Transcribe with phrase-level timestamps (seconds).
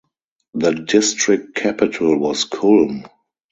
[0.55, 3.05] The district capital was Kulm.